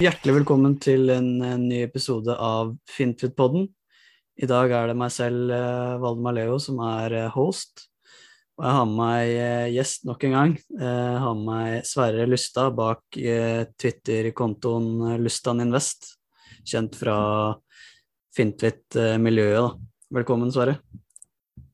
[0.00, 3.66] Hjertelig velkommen til en, en ny episode av Fintfit-podden.
[4.40, 7.82] I dag er det meg selv, eh, Valdemar Leo, som er eh, host.
[8.56, 10.54] Og jeg har med meg eh, gjest nok en gang.
[10.72, 16.16] Jeg har med meg Sverre Lustad bak Twitter-kontoen Lustan Invest,
[16.64, 17.20] kjent fra
[18.40, 19.76] Fintfit-miljøet.
[20.16, 20.80] Velkommen, Sverre.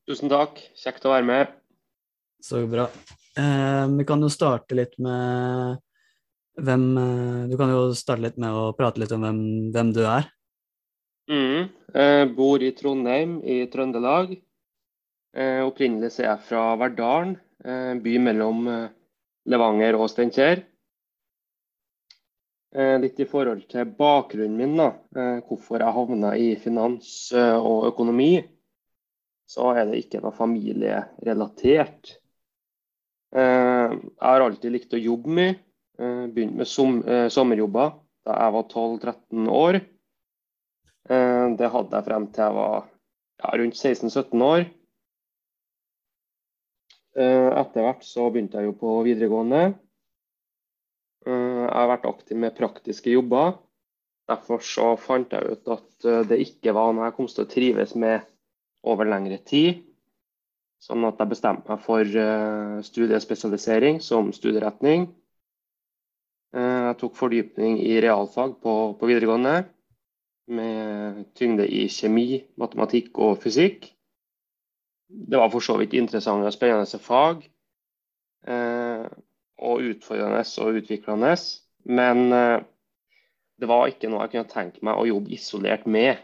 [0.03, 0.59] Tusen takk.
[0.75, 1.57] Kjekt å være med.
[2.43, 2.91] Så bra.
[3.39, 5.79] Vi kan jo starte litt med
[6.57, 6.83] hvem
[7.51, 9.39] Du kan jo starte litt med å prate litt om hvem,
[9.75, 10.27] hvem du er.
[11.27, 11.67] Mm.
[11.93, 14.37] Jeg bor i Trondheim i Trøndelag.
[15.37, 18.89] Eh, opprinnelig er jeg fra Verdalen, eh, by mellom eh,
[19.45, 20.65] Levanger og Steinkjer.
[22.77, 24.91] Litt i forhold til bakgrunnen min, da,
[25.47, 28.43] hvorfor jeg havna i finans og økonomi,
[29.49, 32.11] så er det ikke noe familierelatert.
[33.33, 35.55] Jeg har alltid likt å jobbe mye.
[35.97, 36.99] Begynte med som,
[37.33, 37.95] sommerjobber
[38.27, 39.79] da jeg var 12-13 år.
[41.07, 42.75] Det hadde jeg frem til jeg var
[43.41, 44.67] ja, rundt 16-17 år.
[47.17, 49.61] Eh, etter hvert så begynte jeg jo på videregående.
[51.25, 53.55] Eh, jeg har vært aktiv med praktiske jobber.
[54.29, 57.49] Derfor så fant jeg ut at eh, det ikke var noe jeg kom til å
[57.49, 58.27] trives med
[58.85, 59.81] over lengre tid.
[60.77, 62.05] Sånn at jeg bestemte meg for
[62.85, 65.07] studiespesialisering som studieretning.
[66.97, 69.59] Tok fordypning i realfag på, på videregående,
[70.47, 73.91] med tyngde i kjemi, matematikk og fysikk
[75.09, 77.45] det var for så vidt interessante og spennende fag.
[78.47, 79.05] Eh,
[79.57, 81.35] og utfordrende og utviklende.
[81.85, 82.59] Men eh,
[83.57, 86.19] det var ikke noe jeg kunne tenke meg å jobbe isolert med.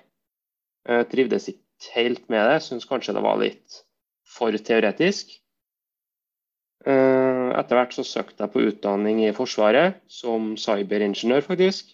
[0.87, 2.59] Jeg trivdes ikke helt med det.
[2.65, 3.79] Syns kanskje det var litt
[4.27, 5.31] for teoretisk.
[7.53, 11.93] Etter hvert så søkte jeg på utdanning i Forsvaret som cyberingeniør, faktisk.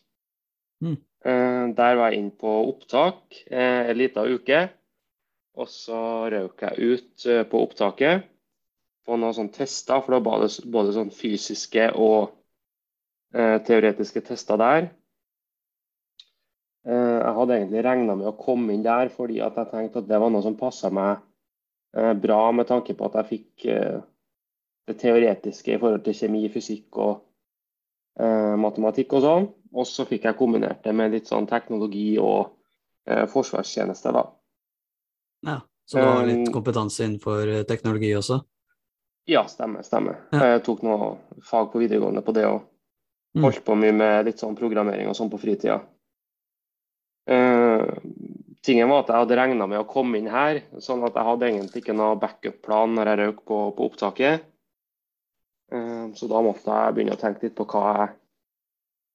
[0.84, 0.98] Mm.
[1.26, 4.68] Eh, der var jeg inne på opptak eh, en liten uke.
[5.60, 6.02] Og så
[6.32, 8.28] røk jeg ut eh, på opptaket
[9.08, 12.36] på noen sånne tester, for det var både, både sånn fysiske og
[13.30, 14.88] teoretiske tester der.
[16.90, 20.18] Jeg hadde egentlig regna med å komme inn der fordi at jeg tenkte at det
[20.22, 21.22] var noe som passa meg
[22.22, 23.68] bra, med tanke på at jeg fikk
[24.90, 27.14] det teoretiske i forhold til kjemi, fysikk og
[28.20, 29.48] eh, matematikk og sånn.
[29.78, 32.56] Og så fikk jeg kombinert det med litt sånn teknologi og
[33.10, 34.22] forsvarstjeneste, da.
[35.42, 38.42] Ja, Så du har litt um, kompetanse innenfor eh, teknologi også?
[39.30, 39.82] Ja, stemmer.
[39.82, 40.20] stemmer.
[40.34, 40.56] Ja.
[40.56, 41.14] Jeg tok noe
[41.46, 42.64] fag på videregående på det og
[43.38, 43.46] mm.
[43.46, 45.80] holdt på mye med litt sånn programmering og sånn på fritida.
[47.30, 47.86] Eh,
[48.66, 51.50] tingen var at jeg hadde regna med å komme inn her, sånn at jeg hadde
[51.52, 54.49] egentlig ikke noe backup-plan når jeg røk på, på opptaket.
[55.70, 58.10] Uh, så da måtte jeg begynne å tenke litt på hva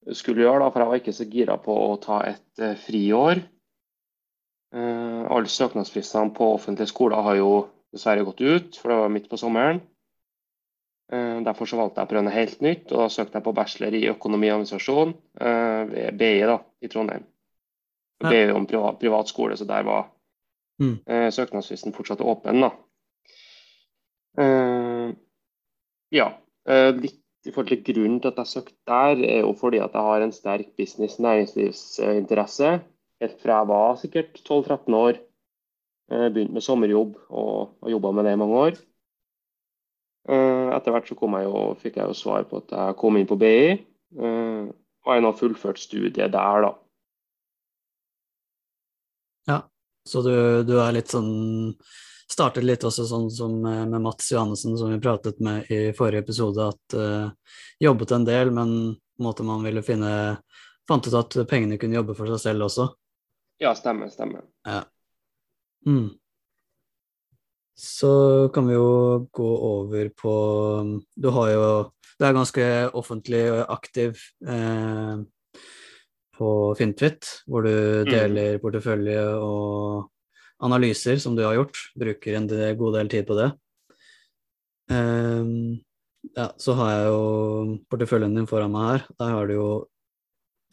[0.05, 2.75] jeg skulle gjøre, da, for jeg var ikke så gira på å ta et uh,
[2.85, 3.43] friår.
[4.75, 7.51] Eh, alle søknadsfristene på offentlige skoler har jo
[7.95, 9.79] dessverre gått ut, for det var midt på sommeren.
[11.13, 13.53] Eh, derfor så valgte jeg å prøve noe helt nytt, og da søkte jeg på
[13.55, 17.23] bachelor i økonomi og administrasjon eh, ved BI da, i Trondheim.
[18.23, 18.31] Ja.
[18.31, 20.09] BI en privat, privat, skole, så der var
[20.81, 21.31] mm.
[21.35, 22.63] søknadsfristen fortsatt åpen.
[22.63, 22.71] da.
[26.11, 26.25] ja,
[26.65, 30.01] litt i forhold til grunnen til at jeg søkte der, er jo fordi at jeg
[30.01, 32.79] har en sterk business- næringslivsinteresse
[33.21, 35.19] helt fra jeg var sikkert 12-13 år.
[36.09, 38.79] Jeg begynte med sommerjobb og har jobba med det i mange år.
[40.29, 43.27] Eh, etter hvert så jeg jo, fikk jeg jo svar på at jeg kom inn
[43.29, 44.65] på BI, eh,
[45.05, 46.71] og jeg har fullført studiet der, da.
[49.47, 49.59] Ja,
[50.05, 50.33] så du,
[50.65, 51.75] du, er litt sånn
[52.31, 56.69] Startet litt også sånn som med Mats Johannessen, som vi pratet med i forrige episode,
[56.73, 58.71] at uh, jobbet en del, men
[59.21, 60.11] måte man ville finne
[60.85, 62.83] Fant ut at pengene kunne jobbe for seg selv også.
[63.57, 64.11] Ja, stemmer.
[64.13, 64.43] Stemmer.
[64.67, 64.83] Ja.
[65.85, 66.11] Mm.
[67.75, 70.33] Så kan vi jo gå over på
[71.15, 71.63] Du har jo
[72.19, 75.17] Du er ganske offentlig og aktiv eh,
[76.37, 78.07] på Fintfit, hvor du mm.
[78.07, 78.61] deler mm.
[78.63, 80.05] portefølje og
[80.63, 81.79] analyser som du har gjort.
[81.99, 83.49] Bruker en god del tid på det.
[84.91, 85.81] Um,
[86.35, 89.05] ja, så har jeg jo porteføljen din foran meg her.
[89.19, 89.69] Der har du jo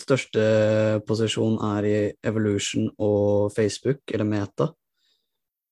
[0.02, 0.44] største
[1.06, 1.96] posisjon er i
[2.26, 4.70] Evolution og Facebook, eller Meta.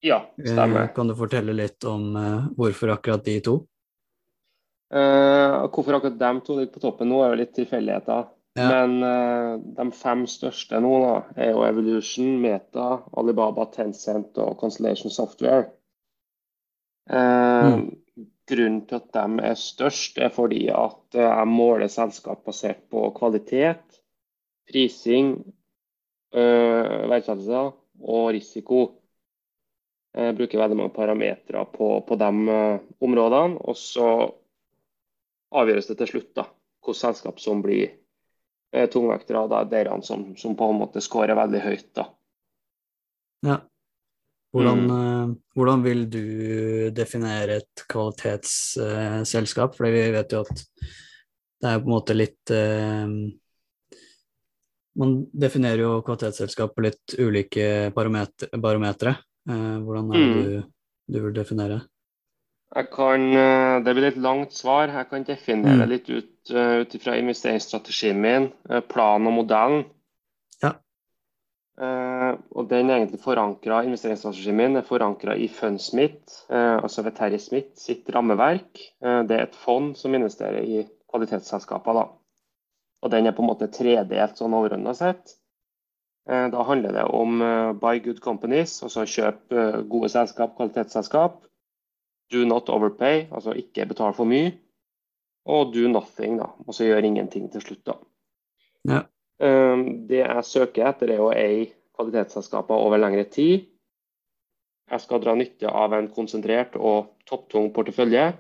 [0.05, 0.87] Ja, stemmer.
[0.87, 3.57] Eh, kan du fortelle litt om uh, hvorfor akkurat de to?
[4.91, 8.31] Uh, hvorfor akkurat dem to ligger på toppen nå, er jo litt tilfeldigheter.
[8.59, 8.67] Ja.
[8.67, 12.89] Men uh, de fem største nå da, er jo Evolution, Meta,
[13.21, 15.69] Alibaba, Tencent og Constellation Software.
[17.11, 17.89] Mm.
[18.51, 24.01] Grunnen til at de er størst, er fordi at jeg måler selskap basert på kvalitet
[24.71, 25.35] prising,
[26.35, 27.63] uh, verdsettelse
[28.01, 28.81] og risiko.
[30.15, 33.59] Jeg bruker veldig mange parametere på, på de uh, områdene.
[33.63, 34.09] Og så
[35.51, 36.47] avgjøres det til slutt da,
[36.81, 38.00] hvilket selskap som blir uh,
[38.93, 39.49] tungvektere.
[39.51, 41.91] Da er dere som, som, på en måte scorer veldig høyt.
[41.99, 42.07] da.
[43.47, 43.59] Ja.
[44.51, 44.91] Hvordan, mm.
[44.91, 46.25] uh, hvordan, vil du
[46.95, 49.77] definere et kvalitetsselskap?
[49.77, 50.65] For vi vet jo at
[51.61, 52.51] det er på en måte litt
[55.01, 59.15] Man definerer jo kvalitetsselskap på litt ulike barometere.
[59.49, 60.41] Uh, hvordan er det mm.
[60.41, 60.51] du,
[61.15, 61.83] du vil definere?
[62.75, 64.89] Jeg kan, eh, Det blir et langt svar.
[64.89, 65.79] Jeg kan definere mm.
[65.81, 68.53] det litt ut, eh, ut fra investeringsstrategien min,
[68.89, 69.85] planen og modellen.
[70.63, 70.75] Ja.
[72.53, 77.71] og den er egentlig forankra, Investeringsstrategien min er forankra i Fundsmith, altså ved Terje Smith
[77.81, 78.77] sitt rammeverk.
[79.01, 81.95] det er et fond som investerer i kvalitetsselskaper.
[81.95, 82.05] da.
[83.03, 85.41] Og Den er på en måte tredelt sånn overordna sett.
[86.31, 91.41] Eh, da handler det om eh, buy good companies, altså kjøp eh, gode selskap, kvalitetsselskap.
[92.31, 94.53] Do not overpay, altså ikke betal for mye.
[95.51, 97.83] Og do nothing, da, altså gjør ingenting til slutt.
[97.87, 97.97] da.
[98.89, 99.01] Ja.
[100.09, 103.67] Det jeg søker etter, er å eie kvalitetsselskaper over lengre tid.
[104.91, 108.33] Jeg skal dra nytte av en konsentrert og topptung portefølje.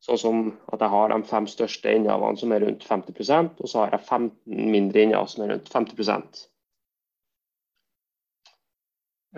[0.00, 0.38] Sånn som
[0.72, 4.06] at jeg har de fem største innehavene som er rundt 50% og så har jeg
[4.06, 6.46] 15 mindre innehav som er rundt 50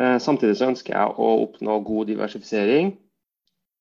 [0.00, 2.94] Eh, samtidig så ønsker jeg å oppnå god diversifisering.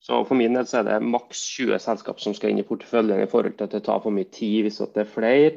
[0.02, 3.22] Så For min del så er det maks 20 selskap som skal inn i porteføljen
[3.22, 5.52] i forhold til at det tar for mye tid hvis det er flere.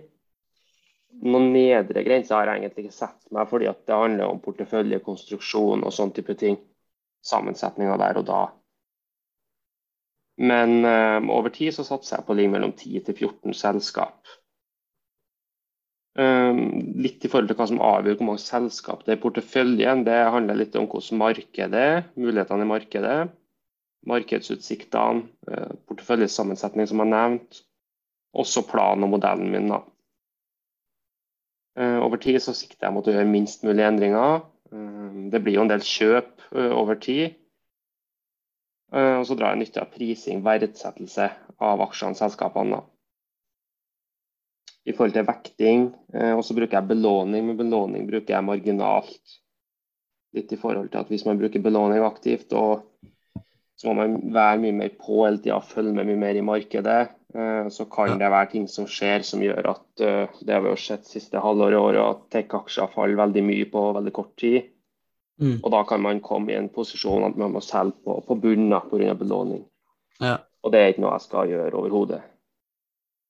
[1.24, 5.86] Noen nedre grenser har jeg egentlig ikke sett meg, fordi at det handler om porteføljekonstruksjon
[5.86, 6.58] og sånn type ting.
[7.24, 8.42] Sammensetninga der og da.
[10.36, 14.34] Men um, over tid så satser jeg på å ligge mellom 10 til 14 selskap.
[16.18, 16.58] Um,
[17.00, 20.04] litt i forhold til hva som avgjør hvor mange selskap det er i porteføljen.
[20.04, 23.16] Det handler litt om hvordan markedet er, mulighetene i markedet,
[24.10, 27.62] markedsutsiktene, eh, porteføljesammensetning som jeg har nevnt,
[28.34, 29.70] også planen og modellen min.
[29.72, 29.82] Da.
[31.78, 34.42] Eh, over tid så sikter jeg mot å gjøre minst mulig endringer.
[34.72, 37.40] Ehm, det blir jo en del kjøp eh, over tid.
[38.94, 41.24] Og så drar jeg nytte av prising, verdsettelse
[41.66, 42.76] av aksjene selskapene.
[42.76, 42.94] Da
[44.84, 45.88] i forhold til vekting.
[46.14, 47.48] Eh, og så bruker jeg belåning.
[47.48, 49.38] Med belåning bruker jeg marginalt.
[50.36, 52.84] Litt i forhold til at hvis man bruker belåning aktivt, og
[53.84, 57.00] så må man være mye mer på hele tida, følge med mye mer i markedet.
[57.36, 60.72] Eh, så kan det være ting som skjer som gjør at eh, det har vi
[60.72, 64.70] jo sett siste halvåret i året, at tech-aksjer faller veldig mye på veldig kort tid.
[65.42, 65.58] Mm.
[65.58, 68.72] Og da kan man komme i en posisjon at man må selge på, på bunnen
[68.88, 69.12] pga.
[69.18, 69.64] belåning.
[70.22, 70.38] Ja.
[70.64, 72.22] Og det er ikke noe jeg skal gjøre overhodet.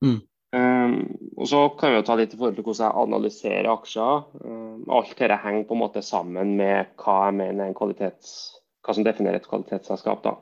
[0.04, 0.20] Mm.
[0.54, 0.98] Um,
[1.34, 4.26] og så kan vi jo ta litt i forhold til hvordan jeg analyserer aksjer.
[4.44, 8.36] Um, alt dette henger på en måte sammen med hva jeg mener er en kvalitets,
[8.84, 10.24] hva som definerer et kvalitetsselskap.
[10.24, 10.34] da.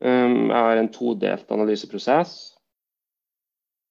[0.00, 2.32] Um, jeg har en todelt analyseprosess.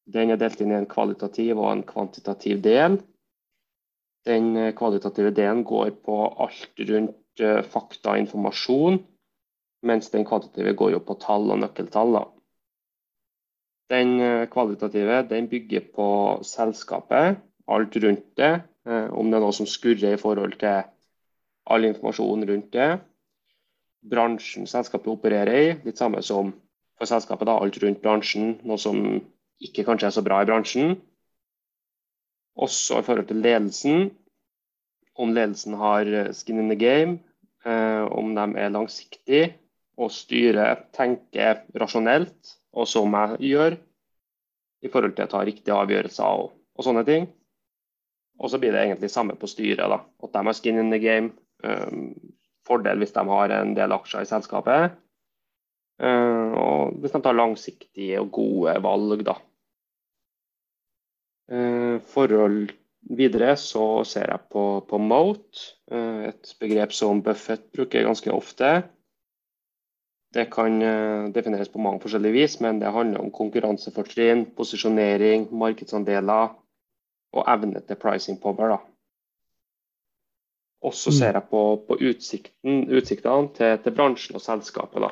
[0.10, 2.98] Den er delt inn i en kvalitativ og en kvantitativ del.
[4.26, 8.98] Den eh, kvalitative delen går på alt rundt uh, fakta og informasjon,
[9.86, 12.18] mens den kvantitative går jo på tall og nøkkeltall.
[12.18, 12.26] da.
[13.90, 16.10] Den eh, kvalitative den bygger på
[16.46, 18.54] selskapet, alt rundt det.
[18.86, 20.84] Eh, om det er noe som skurrer i forhold til
[21.66, 22.90] all informasjon rundt det.
[24.10, 26.54] Bransjen selskapet opererer i, litt samme som
[27.00, 28.58] for selskapet, da, alt rundt bransjen.
[28.68, 29.00] Noe som
[29.64, 30.98] ikke kanskje er så bra i bransjen.
[32.60, 34.10] Også i forhold til ledelsen.
[35.20, 37.20] Om ledelsen har eh, skin in the game,
[37.68, 39.50] om de er langsiktige
[40.00, 43.76] og styrer, tenker rasjonelt og som jeg gjør,
[44.80, 47.28] i forhold til å ta riktige avgjørelser og, og sånne ting.
[48.40, 49.84] Og så blir det egentlig samme på styret.
[49.92, 51.34] da, At de har skin in the game.
[51.64, 52.14] Um,
[52.68, 54.98] fordel hvis de har en del aksjer i selskapet.
[56.00, 59.36] Uh, og hvis de tar langsiktige og gode valg, da.
[61.50, 62.72] Uh, forhold
[63.10, 68.72] videre så ser jeg på, på moat, uh, et begrep som Buffett bruker ganske ofte.
[70.34, 76.52] Det kan eh, defineres på mange forskjellige vis, men det handler om konkurransefortrinn, posisjonering, markedsandeler
[77.34, 78.76] og evne til pricing power.
[78.76, 78.78] Da.
[80.80, 85.04] Og så ser jeg på, på utsikten, utsiktene til, til, bransjen og selskapet.
[85.04, 85.10] Da.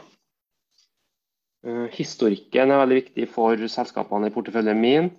[1.68, 5.10] Uh, historikken er veldig viktig for selskapene i porteføljen min.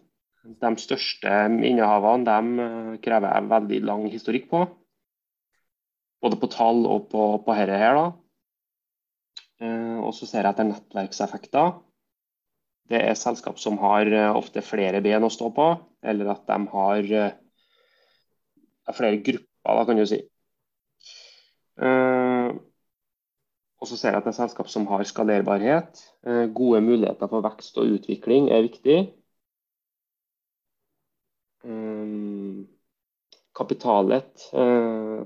[0.63, 1.35] De største
[1.69, 4.63] innehavene de uh, krever jeg veldig lang historikk på.
[6.25, 7.99] Både på tall og på, på dette her.
[7.99, 8.07] da.
[9.59, 11.77] Eh, og så ser jeg etter nettverkseffekter.
[12.91, 15.67] det er selskap som har ofte flere ben å stå på,
[16.03, 17.09] eller at de har
[18.97, 20.23] flere grupper, da, kan du si.
[23.79, 26.01] Og så ser jeg at det er selskap som har skalerbarhet.
[26.55, 28.99] Gode muligheter for vekst og utvikling er viktig.
[33.59, 34.49] Kapitalet,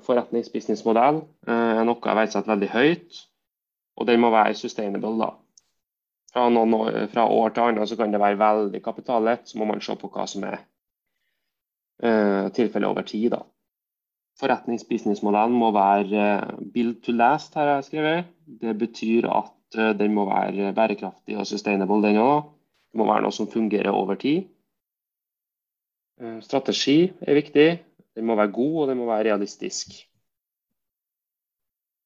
[0.05, 3.23] forretningsbusinessmodell, er noe jeg verdsetter veldig høyt.
[3.97, 5.31] Og den må være sustainable, da.
[6.33, 9.81] Fra, år, fra år til annet så kan det være veldig kapitalet, så må man
[9.85, 10.61] se på hva som er
[12.57, 13.31] tilfellet over tid.
[13.37, 13.43] da.
[14.41, 18.33] Forretningsbusinessmodellen må være uh, build to last, har jeg skrevet.
[18.63, 22.49] Det betyr at uh, den må være bærekraftig og sustainable, den òg.
[22.93, 24.49] Det må være noe som fungerer over tid.
[26.45, 27.69] Strategi er viktig.
[28.15, 29.95] Den må være god, og den må være realistisk.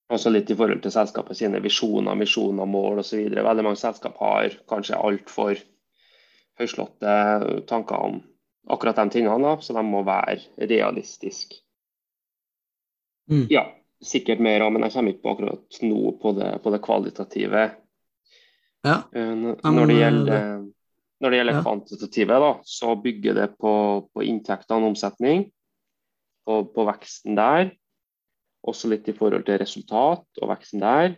[0.06, 3.24] Også litt i forhold til selskapet sine visjoner, misjoner, mål osv.
[3.34, 5.58] Veldig mange selskap har kanskje altfor
[6.60, 7.14] høyslåtte
[7.68, 8.20] tanker om
[8.70, 10.38] akkurat de tingene, så de må være
[10.70, 11.58] realistiske.
[13.30, 13.46] Mm.
[13.50, 13.64] Ja,
[14.04, 17.66] sikkert mer òg, men jeg kommer ikke på akkurat nå på det, på det kvalitative.
[18.86, 19.00] Ja.
[19.10, 20.46] Eh, når det gjelder,
[21.22, 21.64] når det gjelder ja.
[21.64, 23.74] kvantitative, da, så bygger det på,
[24.12, 25.46] på inntektene og omsetning
[26.46, 27.70] på, på, veksten der.
[28.66, 31.16] Også litt i forhold til resultat og veksten der.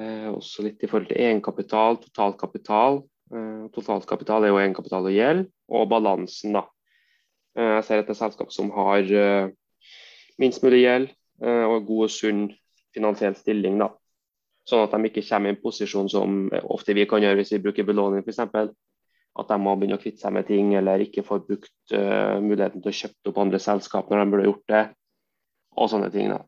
[0.00, 3.00] Eh, også litt i forhold til egenkapital, totalkapital.
[3.32, 6.66] Eh, totalkapital er jo egenkapital og gjeld, og balansen, da.
[7.56, 9.50] Eh, jeg ser at det er selskap som har eh,
[10.40, 11.10] minst mulig gjeld
[11.44, 12.44] eh, og god og sunn
[12.94, 13.78] finansiell stilling.
[13.80, 13.90] da.
[14.68, 17.64] Sånn at de ikke kommer i en posisjon som ofte vi kan gjøre hvis vi
[17.64, 18.40] bruker belåning f.eks
[19.38, 22.82] at de må begynne å kvitte seg med ting, eller ikke får brukt uh, muligheten
[22.82, 24.82] til å kjøpe opp andre selskap når de burde gjort det,
[25.78, 26.32] og sånne ting.
[26.32, 26.40] da.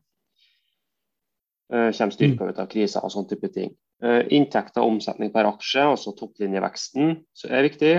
[1.73, 3.71] Uh, kommer styrka ut av krisa og sånne type ting.
[4.03, 7.15] Uh, inntekter og omsetning per aksje, altså topplinjeveksten,
[7.49, 7.95] er viktig.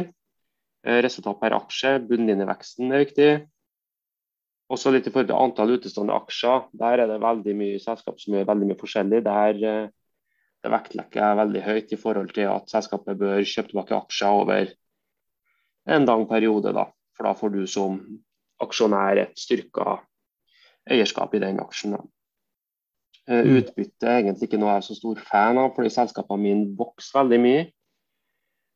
[0.85, 3.29] Resultat per aksje, bunnlinjeveksten er viktig.
[4.75, 6.65] Også litt i forhold til antall utestående aksjer.
[6.81, 9.21] Der er det veldig mye selskap som gjør veldig mye forskjellig.
[9.27, 9.91] Der
[10.65, 14.71] det vektlegger jeg veldig høyt i forhold til at selskapet bør kjøpe tilbake aksjer over
[15.93, 16.73] en lang periode.
[16.73, 16.87] Da.
[17.13, 17.99] For da får du som
[18.65, 19.99] aksjonær et styrka
[20.89, 21.99] eierskap i den aksjen.
[21.99, 22.01] Da.
[23.29, 23.59] Eh, mm.
[23.59, 27.21] Utbytte er egentlig ikke noe jeg er så stor fan av, fordi selskapene mine vokser
[27.21, 27.67] veldig mye.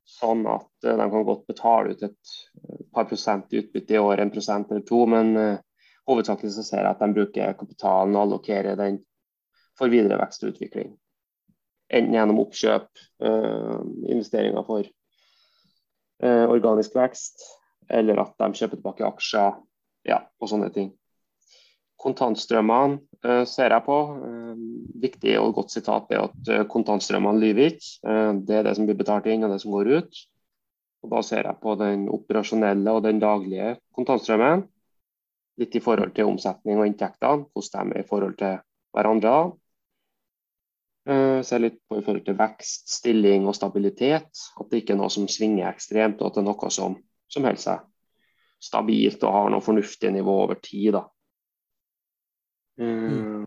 [0.08, 2.36] Sånn at eh, de kan godt betale ut et
[2.92, 5.06] par prosent i utbytte i år, en prosent eller to.
[5.08, 5.32] Men
[6.08, 9.02] hovedsakelig så ser jeg at de bruker kapitalen og allokerer den
[9.78, 10.92] for videre vekst og utvikling.
[11.88, 12.88] Enten gjennom oppkjøp,
[13.24, 17.44] uh, investeringer for uh, organisk vekst,
[17.88, 19.60] eller at de kjøper tilbake aksjer
[20.08, 20.90] ja, og sånne ting.
[21.98, 23.98] Kontantstrømmene uh, ser jeg på.
[24.98, 27.90] viktig og godt sitat er at kontantstrømmene lyver ikke.
[28.46, 30.20] det er det som blir betalt inn og det som går ut.
[31.04, 34.66] Og Da ser jeg på den operasjonelle og den daglige kontantstrømmen.
[35.58, 38.60] Litt i forhold til omsetning og inntektene, hvordan de er i forhold til
[38.94, 39.34] hverandre.
[41.08, 44.28] Uh, ser litt på i forhold til vekst, stilling og stabilitet.
[44.60, 46.98] At det ikke er noe som svinger ekstremt, og at det er noe som,
[47.32, 47.86] som holder seg
[48.58, 50.98] stabilt og har noe fornuftig nivå over tid.
[50.98, 51.04] Da.
[52.82, 53.46] Mm.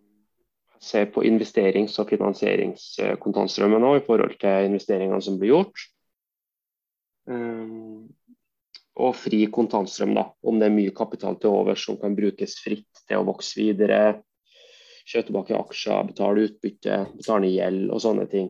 [0.82, 5.86] Se på investerings- og finansieringskontantstrømmen i forhold til investeringene som blir gjort.
[7.30, 8.08] Uh,
[9.01, 13.03] og fri kontantstrøm, da, om det er mye kapital til over som kan brukes fritt
[13.08, 14.01] til å vokse videre
[15.12, 18.50] kjøpe tilbake aksjer, betale utbytte, betale gjeld og sånne ting.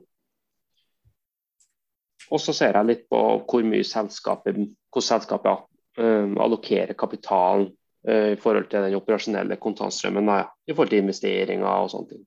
[2.31, 4.60] Og så ser jeg litt på hvor mye selskapet,
[4.91, 5.63] hvordan selskapet
[6.00, 7.70] um, allokerer kapitalen
[8.08, 12.25] uh, i forhold til den operasjonelle kontantstrømmen, ja, i forhold til investeringer og sånne ting.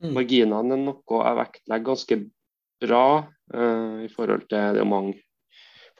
[0.00, 0.14] Mm.
[0.16, 2.20] Marginene er noe jeg vektlegger ganske
[2.80, 5.18] bra uh, i forhold til det mange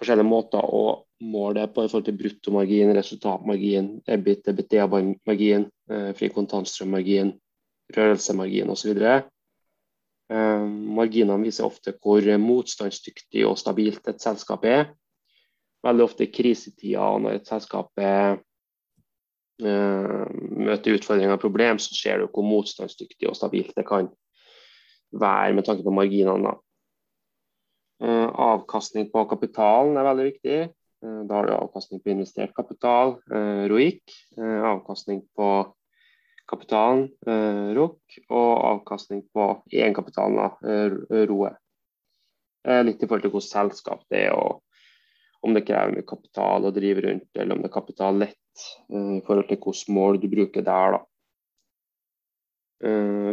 [0.00, 0.84] forskjellige måter å
[1.28, 7.34] måle på i forhold til bruttomargin, resultatmargin, EBIT, EBITDA-margin, eh, fri kontantstrømmargin,
[7.96, 8.94] rørelsemargin osv.
[10.30, 10.64] Eh,
[11.00, 14.86] marginene viser ofte hvor motstandsdyktig og stabilt et selskap er.
[15.84, 18.38] Veldig ofte i krisetider når et selskap eh,
[19.60, 24.08] møter utfordringer og problem, så ser du hvor motstandsdyktig og stabilt det kan
[25.12, 26.56] være med tanke på marginene.
[28.00, 30.60] Eh, avkastning på kapitalen er veldig viktig.
[31.04, 34.14] Eh, da har du avkastning på investert kapital, eh, ROIC.
[34.40, 35.48] Avkastning på
[36.48, 37.10] kapitalen,
[37.76, 40.50] ROC, og avkastning på egenkapitalen,
[41.28, 41.52] ROE.
[42.82, 44.62] Litt i forhold til hvordan selskap det er, og
[45.46, 49.22] om det krever mye kapital å drive rundt, eller om det er kapital lett i
[49.22, 50.98] forhold til hvilke mål du bruker der.
[50.98, 51.00] da.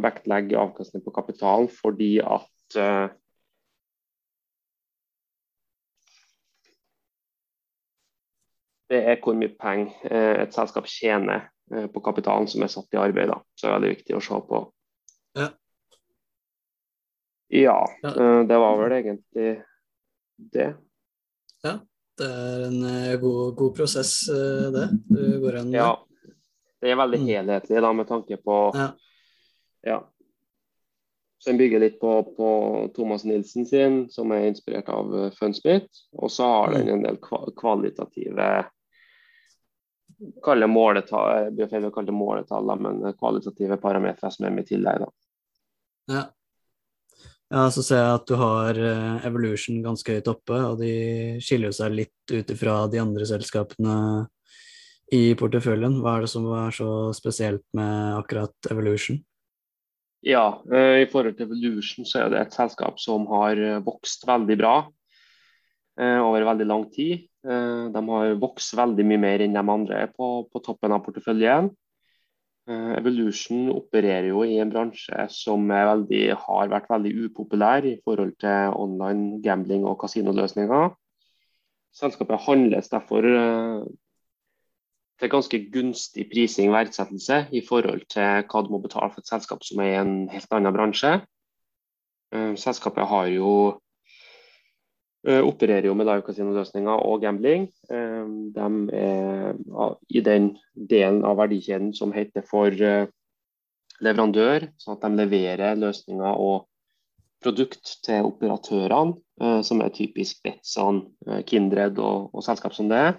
[0.06, 3.18] Vektlegge avkastning på kapitalen fordi at
[8.90, 12.94] det er hvor mye penger eh, et selskap tjener eh, på kapitalen som er satt
[12.96, 13.30] i arbeid.
[13.32, 13.42] Da.
[13.56, 14.62] Så det er veldig viktig å se på.
[15.38, 15.50] Ja.
[17.50, 17.78] Ja,
[18.08, 19.50] eh, det var vel egentlig
[20.54, 20.70] det.
[21.64, 21.78] Ja,
[22.18, 22.82] det er en
[23.22, 24.20] god, god prosess,
[24.74, 24.90] det.
[25.10, 25.96] Du går an Ja.
[26.82, 27.26] Det er veldig Mm.
[27.26, 28.92] helhetlig da, med tanke på Ja.
[29.84, 30.04] ja.
[31.40, 32.50] Så en bygger litt på, på
[32.96, 35.38] Thomas Nilsen sin, som er inspirert av FunSpit.
[35.40, 35.88] Funsmith.
[36.14, 37.18] Og så har den en del
[37.58, 38.66] kvalitative
[40.44, 45.04] Kall det måletall, kalle det måletall, men kvalitative parametere som er med i tillegg.
[45.04, 45.12] Da.
[46.08, 46.24] Ja.
[47.54, 50.94] ja, så ser jeg at du har eh, Evolution ganske høyt oppe, og de
[51.44, 53.98] skiller seg litt ut ifra de andre selskapene
[55.14, 56.02] i porteføljen.
[56.02, 59.22] Hva er det som er så spesielt med akkurat Evolution?
[60.26, 64.26] Ja, eh, i forhold til Evolution så er det et selskap som har eh, vokst
[64.28, 64.76] veldig bra
[66.00, 67.28] eh, over veldig lang tid.
[67.48, 71.70] Eh, de har vokst veldig mye mer enn de andre på, på toppen av porteføljen.
[72.68, 78.36] Eh, Evolution opererer jo i en bransje som veldig, har vært veldig upopulær i forhold
[78.44, 80.92] til online gambling og kasinoløsninger.
[81.96, 83.88] Selskapet handles derfor eh,
[85.18, 89.32] til ganske gunstig prising og verdsettelse i forhold til hva du må betale for et
[89.32, 91.16] selskap som er i en helt annen bransje.
[92.60, 93.50] Selskapet har jo
[95.26, 97.68] opererer jo med live casinoløsninger og gambling.
[97.90, 99.56] Eh, De er
[100.10, 103.08] i den delen av verdikjeden som heter for eh,
[104.04, 106.68] leverandør, sånn at de leverer løsninger og
[107.44, 113.18] produkt til operatørene, eh, som er typisk Betson, eh, Kindred og, og selskap som det.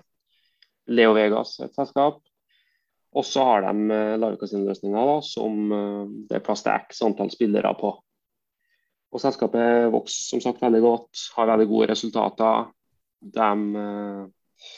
[0.88, 2.22] Leo Vegas et selskap.
[3.16, 7.30] Og så har de eh, live Casino-løsninger som eh, det er plass til x antall
[7.34, 7.96] spillere på.
[9.08, 12.68] Og Selskapet vokser som sagt veldig godt, har veldig gode resultater.
[13.18, 14.68] De, eh,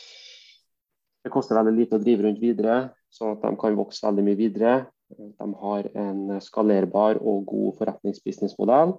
[1.24, 2.78] det koster veldig lite å drive rundt videre,
[3.10, 4.74] sånn at de kan vokse veldig mye videre.
[5.10, 8.94] De har en skalerbar og god forretningsbusinessmodell.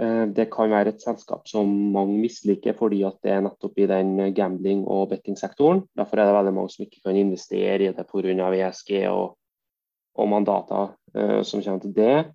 [0.00, 3.86] Eh, Det kan være et selskap som mange misliker fordi at det er nettopp i
[3.86, 5.86] den gambling- og bettingsektoren.
[5.96, 8.52] Derfor er det veldig mange som ikke kan investere i det pga.
[8.52, 9.36] ESG og,
[10.14, 12.34] og mandater eh, som kommer til det.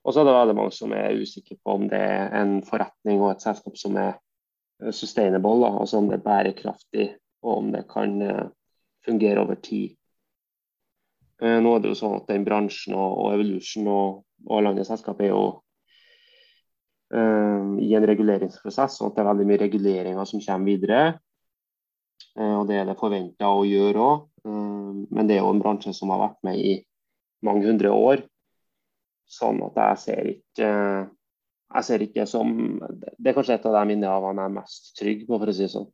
[0.00, 3.20] Og så er det veldig mange som er usikre på om det er en forretning
[3.20, 7.08] og et selskap som er eh, sustainable, da, altså om det er bærekraftig
[7.42, 8.46] og om det kan eh,
[9.04, 9.96] fungere over tid.
[11.42, 14.92] Eh, Nå er det jo sånn at den bransjen og, og Evolution og, og landets
[14.92, 15.44] selskap er jo
[17.12, 21.02] eh, i en reguleringsprosess, og at det er veldig mye reguleringer som kommer videre.
[22.40, 24.26] Og det er det forventa å gjøre òg.
[24.46, 26.74] men det er jo en bransje som har vært med i
[27.42, 28.22] mange hundre år.
[29.30, 30.70] Sånn at jeg ser ikke
[31.70, 32.50] jeg ser ikke som
[32.82, 35.62] Det er kanskje et av de innnehavene jeg er mest trygg på, for å si
[35.62, 35.86] det sånn.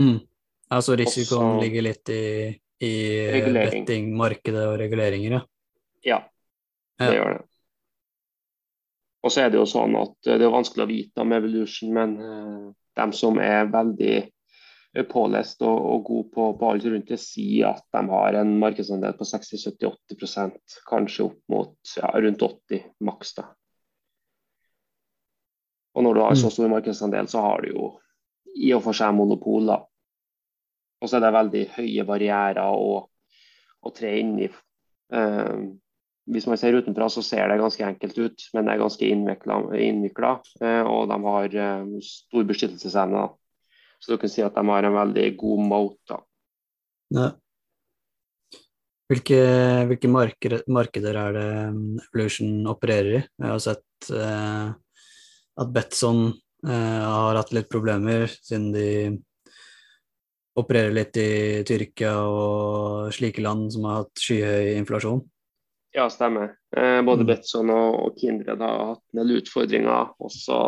[0.00, 0.18] Mm.
[0.72, 2.24] Altså risikoen Også- ligger litt i,
[2.80, 2.94] i
[3.52, 5.42] bettingmarkedet og reguleringer, ja.
[6.02, 6.18] Ja,
[6.98, 7.18] det Ja.
[7.18, 7.44] gjør det.
[9.22, 11.92] Og så er det jo sånn at eh, det er vanskelig å vite om Evolution,
[11.92, 14.30] men uh, de som er veldig eh,
[15.10, 19.14] pålest og, og god på, på alt rundt det, sier at de har en markedsandel
[19.18, 23.34] på 60-70-80 kanskje opp mot ja, rundt 80 maks.
[23.38, 23.44] da.
[25.94, 26.54] Og når du har så Mm.
[26.56, 27.86] stor markedsandel, så har du jo
[28.56, 29.66] i og for seg monopol.
[29.66, 29.78] da.
[31.02, 33.06] Og så er det veldig høye barrierer å,
[33.82, 34.50] å tre inn i.
[35.12, 35.62] Eh,
[36.30, 40.40] hvis man ser utenfra, så ser det ganske enkelt ut, men det er ganske innvikla.
[40.60, 43.28] Eh, og de har eh, stor beskyttelsesevne.
[44.00, 46.20] Så du kan si at de har en veldig god mote.
[47.14, 47.30] Ja.
[49.10, 49.40] Hvilke,
[49.90, 53.22] hvilke markeder, markeder er det um, Evolution opererer i?
[53.42, 54.68] Jeg har sett eh,
[55.60, 58.86] at Betson eh, har hatt litt problemer, siden de
[60.60, 61.32] opererer litt i
[61.66, 65.24] Tyrkia og slike land som har hatt skyhøy inflasjon.
[65.90, 66.54] Ja, stemmer.
[66.76, 67.26] Eh, både Mm.
[67.32, 70.14] Betson og, og Kindred har hatt en del utfordringer.
[70.22, 70.60] Og så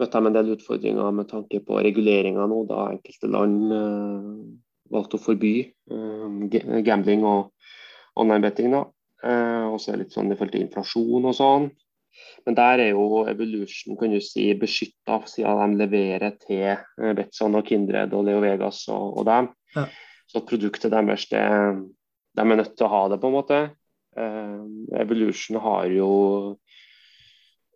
[0.00, 4.26] møtte de en del utfordringer med tanke på reguleringer nå, da enkelte land eh,
[4.92, 7.52] valgte å forby eh, gambling og
[8.20, 8.74] online betting.
[8.74, 8.84] da.
[9.22, 11.70] Eh, og så er det litt sånn i forhold til inflasjon og sånn.
[12.46, 17.56] Men der er jo Evolution kan du si, beskytta, siden de leverer til eh, Betson
[17.58, 19.52] og Kindred og Leo Vegas og, og dem.
[19.76, 19.86] Ja.
[20.28, 21.42] Så produktet deres, det,
[22.36, 23.62] de er nødt til å ha det, på en måte.
[24.16, 24.60] Eh,
[25.00, 26.10] Evolution har jo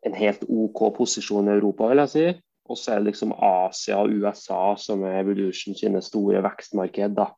[0.07, 2.27] en helt OK posisjon i Europa, vil jeg si.
[2.67, 7.15] Og så er det liksom Asia og USA som er Evolution sine store vekstmarked.
[7.19, 7.31] da.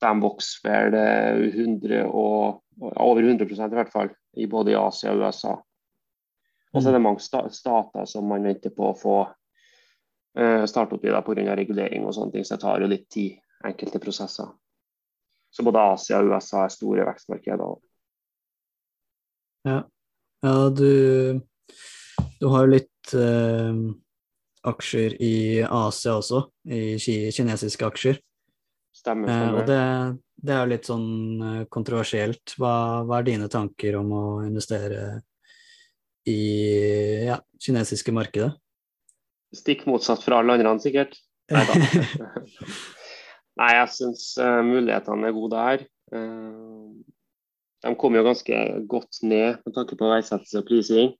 [0.00, 5.24] De vokser vel eh, 100 og, over 100% i hvert fall, i både Asia og
[5.24, 5.56] USA.
[6.70, 11.04] Og så er det mange stater som man venter på å få uh, starte opp
[11.04, 11.56] i pga.
[11.58, 14.52] regulering og sånne ting, så det tar jo litt tid, enkelte prosesser.
[15.50, 17.74] Så både Asia og USA er store vekstmarkeder.
[19.66, 19.80] Ja,
[20.46, 21.40] ja du,
[22.40, 23.80] du har jo litt eh,
[24.70, 26.96] aksjer i Asia også, i
[27.32, 28.20] kinesiske aksjer.
[29.00, 29.56] Stemmer, stemmer.
[29.56, 29.82] og det,
[30.42, 31.08] det, er jo litt sånn
[31.72, 32.56] kontroversielt.
[32.58, 32.74] Hva,
[33.08, 35.22] hva, er dine tanker om å investere
[36.28, 36.40] i
[37.30, 38.52] ja, kinesiske markedet?
[39.56, 41.16] Stikk motsatt fra alle andre, sikkert.
[41.50, 41.78] Nei da.
[43.60, 45.82] Nei, jeg syns uh, mulighetene er gode der.
[46.14, 46.92] Uh,
[47.84, 51.12] de kom jo ganske godt ned med tanke på verdsettelse og prising.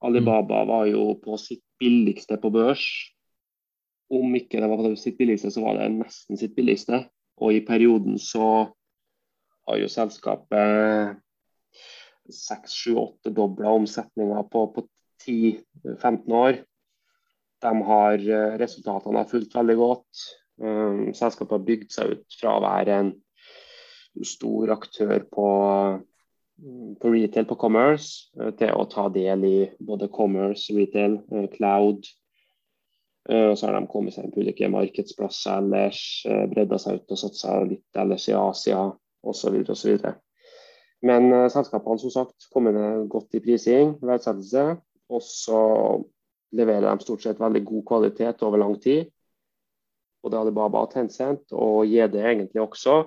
[0.00, 2.84] Alibaba var jo på sitt billigste på børs.
[4.10, 7.04] Om ikke det var på sitt billigste, så var det nesten sitt billigste.
[7.40, 8.70] Og i perioden så
[9.68, 11.20] har jo selskapet
[12.30, 14.86] seks, sju, åtte dobla omsetninga på, på
[15.26, 16.60] 10-15 år.
[17.60, 20.28] De har, eh, resultatene har fulgt veldig godt.
[20.60, 23.10] Um, selskapet har bygd seg ut fra å være en
[24.26, 25.46] stor aktør på,
[27.00, 32.08] på retail, på commerce, uh, til å ta del i både commerce, retail, uh, cloud.
[33.30, 35.98] Og så har de kommet seg inn på ulike markedsplasser ellers,
[36.50, 38.78] bredda seg ut og satsa litt ellers i Asia
[39.22, 39.58] osv.
[39.70, 40.06] osv.
[41.06, 44.64] Men selskapene som sagt kommer godt i prising, verdsettelse.
[45.12, 45.60] Og så
[46.56, 49.12] leverer de stort sett veldig god kvalitet over lang tid
[50.22, 53.02] både Alibaba og Tencent, og JD egentlig også.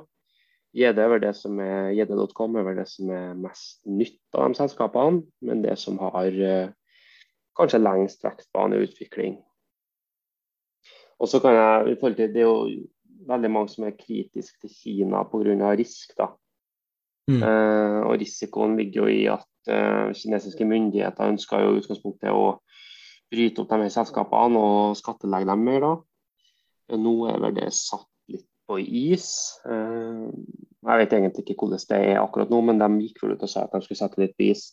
[0.74, 4.50] JD er vel det som er JD.com er vel det som er mest nytt av
[4.50, 6.72] de selskapene, men det som har eh,
[7.58, 9.36] kanskje lengst vekstbane i utvikling.
[11.22, 12.88] Og så kan jeg, i forhold til, Det er jo
[13.28, 15.76] veldig mange som er kritiske til Kina pga.
[15.78, 16.18] risk.
[16.18, 16.28] da.
[17.30, 17.44] Mm.
[17.44, 22.60] Eh, og Risikoen ligger jo i at eh, kinesiske myndigheter ønsker jo utgangspunktet å
[23.32, 25.80] bryte opp de selskapene og skattelegge dem mer.
[25.80, 26.98] da.
[26.98, 28.10] Nå er vel det satt
[28.68, 29.28] på is.
[29.66, 30.30] Eh,
[30.84, 33.52] jeg vet egentlig ikke hvordan det er akkurat nå, men de gikk vel ut og
[33.52, 34.72] sa at de skulle sette litt på is.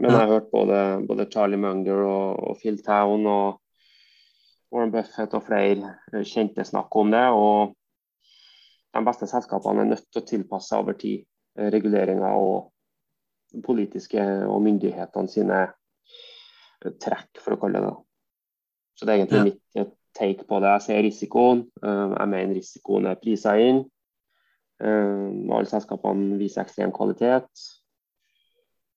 [0.00, 3.60] Men jeg har hørt både, både Charlie Munger og, og, Phil Town og
[4.72, 7.26] Warren Buffett og flere eh, kjente snakke om det.
[7.36, 7.74] Og
[8.96, 11.26] de beste selskapene er nødt til å tilpasse over tid
[11.58, 12.70] eh, reguleringer og
[13.66, 15.64] politiske og myndighetene sine
[17.02, 17.96] trekk, for å kalle det det.
[18.96, 19.48] Så det er egentlig ja.
[19.50, 20.74] mitt take på det.
[20.76, 21.64] Jeg ser risikoen.
[21.82, 23.84] Eh, jeg mener risikoen er prisa inn.
[24.80, 27.48] Eh, alle selskapene viser ekstrem kvalitet.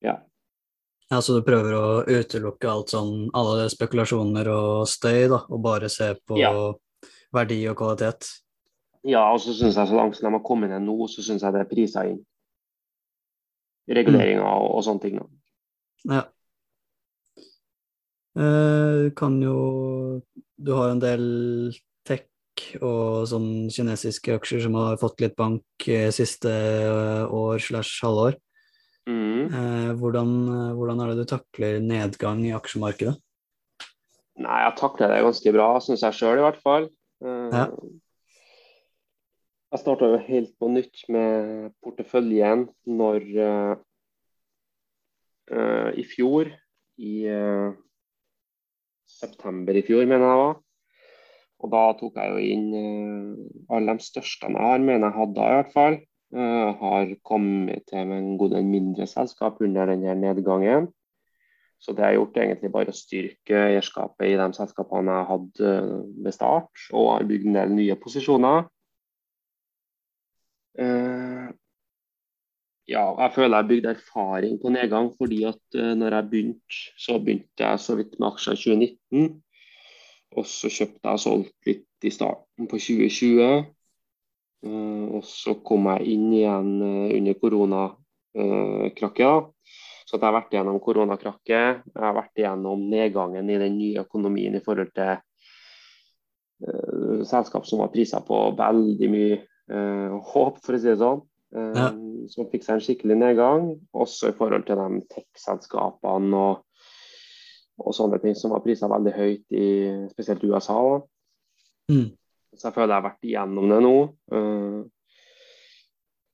[0.04, 0.20] Ja.
[1.10, 5.90] Ja, Så du prøver å utelukke alt sånn, alle spekulasjoner og støy, da, og bare
[5.92, 6.50] se på ja.
[7.36, 8.30] verdi og kvalitet?
[9.04, 11.44] Ja, og så syns jeg så langt som de har kommet ned nå, så syns
[11.44, 12.22] jeg det er prisa inn.
[13.92, 14.48] Reguleringer mm.
[14.48, 15.20] og, og, sånne ting.
[15.20, 15.28] Da.
[16.16, 16.24] Ja.
[18.34, 19.58] Eh, kan jo
[20.64, 21.24] Du har en del
[22.08, 22.30] tech
[22.80, 28.38] og sånn kinesiske aksjer som har fått litt bank eh, siste eh, år slash halvår.
[29.10, 29.50] Mm.
[29.50, 30.30] Eh, hvordan,
[30.78, 33.18] hvordan, er det du takler nedgang i aksjemarkedet?
[34.44, 36.88] Nei, jeg takler det ganske bra, syns jeg sjøl i hvert fall.
[37.24, 37.68] Ja.
[39.74, 43.76] Jeg starta jo helt på nytt med porteføljen når uh,
[45.98, 46.50] i fjor,
[47.02, 47.74] i uh,
[49.24, 50.58] september i fjor, mener jeg var.
[51.64, 55.46] Og da tok jeg jo inn uh, alle de største jeg har, mener jeg hadde
[55.46, 56.02] i hvert fall.
[56.34, 60.90] Uh, har kommet til med en god del mindre selskap under denne nedgangen.
[61.84, 65.72] Så det har gjort egentlig bare å styrke eierskapet i de selskapene jeg hadde
[66.24, 68.70] ved start, og har bygd en del nye posisjoner.
[72.84, 76.76] Uh, ja, jeg føler jeg bygde erfaring på nedgang, fordi at uh, når jeg begynte,
[76.98, 79.44] så begynte jeg så vidt med aksjer i 2019.
[80.36, 83.66] Og så kjøpte jeg og solgte litt i starten på 2020.
[84.64, 89.44] Uh, eh, og så kom jeg inn igjen uh, under koronakrakket.
[90.04, 91.82] Så jeg har vært igjennom koronakrakket.
[91.88, 95.16] Jeg har vært igjennom nedgangen i den nye økonomien i forhold til
[97.28, 99.36] selskap som var prisa på veldig mye
[100.24, 101.22] håp, for å si det sånn.
[101.54, 101.92] Ja.
[101.94, 103.68] Um, som fikk seg en skikkelig nedgang.
[103.94, 106.64] Også i forhold til de tech-selskapene og,
[107.82, 109.68] og, sånne ting som var prisa veldig høyt i
[110.14, 110.80] spesielt USA.
[111.92, 112.10] Mm.
[112.54, 113.94] Så jeg føler jeg har vært igjennom det nå.
[114.34, 114.82] Uh,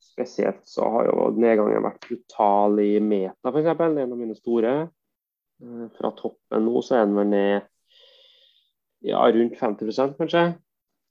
[0.09, 3.69] spesielt så har jo nedgangen vært brutal i Meta, f.eks.
[3.75, 4.73] En av mine store.
[5.59, 7.69] Uh, fra toppen nå så er den vel ned
[9.07, 10.47] ja, rundt 50 kanskje.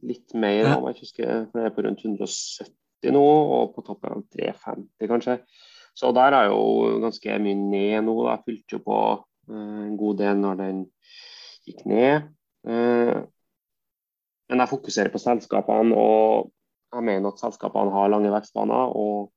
[0.08, 0.74] Litt mer, ja.
[0.78, 2.68] om jeg husker, for det er på rundt 170
[3.14, 5.38] nå, og på toppen av 350 kanskje.
[5.98, 8.16] Så der er jo ganske mye ned nå.
[8.28, 10.84] Jeg fylte jo på uh, en god del når den
[11.66, 12.28] gikk ned.
[12.68, 13.18] Eh,
[14.48, 16.48] men jeg fokuserer på selskapene, og
[16.94, 19.32] jeg mener at selskapene har lange vekstbaner og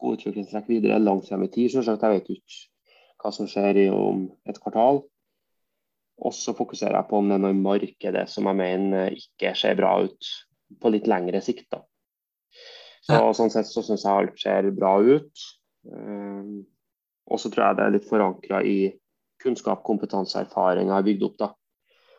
[0.00, 1.72] god utviklingstrekk videre langt frem i tid.
[1.72, 2.62] Selvsagt, jeg vet ikke
[3.22, 5.02] hva som skjer om et kvartal.
[6.16, 9.52] Og så fokuserer jeg på om det er noe i markedet som jeg mener ikke
[9.58, 10.30] ser bra ut
[10.80, 11.68] på litt lengre sikt.
[11.72, 11.82] da.
[13.06, 13.34] Så, ja.
[13.38, 15.44] Sånn sett så syns jeg alt ser bra ut.
[15.86, 16.64] Um,
[17.30, 18.78] og så tror jeg det er litt forankra i
[19.42, 21.36] kunnskap, kompetanse, erfaring jeg har bygd opp.
[21.42, 21.50] da.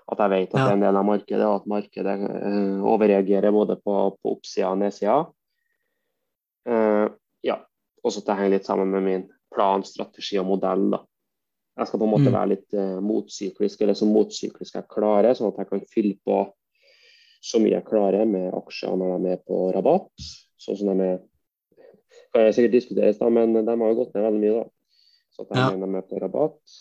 [0.08, 3.52] At jeg vet at det er en del av markedet, og at markedet uh, overreagerer
[3.52, 5.18] både på, på oppsida og nedsida.
[6.68, 7.12] Uh,
[7.44, 7.60] ja.
[8.04, 10.88] Og så at det henger litt sammen med min plan, strategi og modell.
[10.96, 11.04] da.
[11.78, 12.38] Jeg skal på en måte mm.
[12.38, 16.46] være litt uh, motsyklisk, eller så motsyklisk jeg klarer, sånn at jeg kan fylle på
[17.44, 20.30] så mye jeg klarer med aksjer når de er med på rabatt.
[20.62, 21.18] Sånn som de er
[22.34, 24.62] kan jeg sikkert diskuteres, da, men de har jo gått ned veldig mye.
[24.62, 25.02] da.
[25.34, 25.72] Så at de, ja.
[25.82, 26.78] de er på rabatt.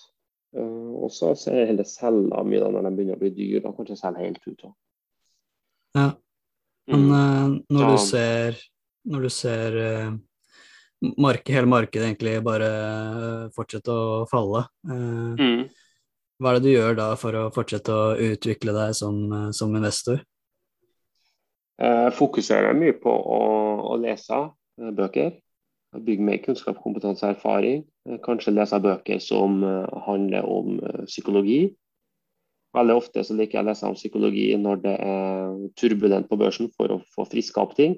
[0.56, 3.62] Uh, og så ser jeg heller selge mye da når de begynner å bli dyre.
[3.64, 4.62] Da kanskje selge helt ut.
[4.62, 4.72] Da.
[5.96, 6.06] Ja.
[6.92, 7.12] Men mm.
[7.12, 7.90] uh, når, ja.
[7.90, 8.62] du ser,
[9.12, 10.14] når du ser uh,
[11.26, 12.70] marked, hele markedet egentlig bare
[13.56, 15.66] fortsette å falle, mm.
[16.40, 19.20] hva er det du gjør da for å fortsette å utvikle deg som,
[19.56, 20.22] som investor?
[21.76, 23.40] Jeg fokuserer mye på å,
[23.92, 24.38] å lese
[24.76, 25.34] bøker.
[25.96, 27.84] Bygge mer kunnskap, kompetanse og erfaring.
[28.08, 31.60] Eh, kanskje lese bøker som eh, handler om eh, psykologi.
[32.76, 36.68] Veldig ofte så liker jeg å lese om psykologi når det er turbulent på børsen,
[36.76, 37.96] for å få friska opp ting.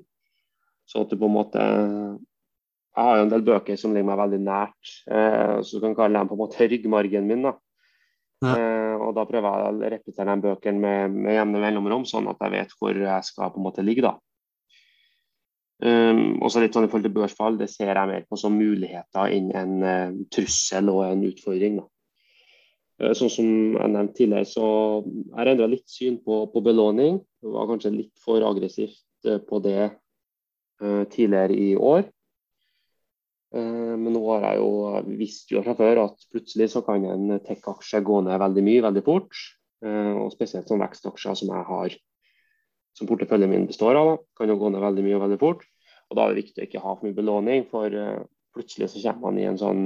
[0.88, 1.62] Så at du på en måte
[2.98, 6.18] Jeg har jo en del bøker som ligger meg veldig nært, så du kan kalle
[6.18, 7.44] dem på en måte ryggmargen min.
[7.46, 7.52] da.
[8.42, 8.54] Ja.
[9.08, 12.54] Og da prøver jeg å repetere de bøkene med, med jevne mellomrom, sånn at jeg
[12.54, 14.04] vet hvor jeg skal på en måte ligge.
[14.04, 14.16] da.
[15.78, 19.30] Um, også litt sånn i forhold til børsfall, det ser jeg mer på som muligheter
[19.30, 21.78] enn en uh, trussel og en utfordring.
[22.98, 24.66] Uh, sånn som jeg nevnte tidligere, så
[25.06, 27.20] jeg endra litt syn på, på, belåning.
[27.38, 29.94] Det var kanskje litt for aggressivt uh, på det
[31.10, 32.04] tidligere i år.
[33.52, 38.02] Men nå har jeg jo visst jo fra før at plutselig så kan en tech-aksje
[38.04, 39.38] gå ned veldig mye veldig fort.
[39.80, 41.94] og spesielt sånn vekstaksjer som jeg har
[42.98, 44.10] som porteføljen min består av.
[44.10, 44.16] Da.
[44.40, 45.64] Kan jo gå ned veldig mye og veldig fort.
[46.10, 49.02] Og Da er det viktig å ikke ha for mye belåning, for uh, plutselig så
[49.04, 49.84] kommer man i en sånn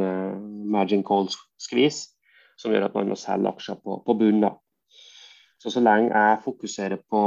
[0.72, 2.04] margin call-skvis
[2.58, 4.54] som gjør at man må selge aksjer på, på bunnen.
[5.62, 7.22] Så så lenge jeg fokuserer på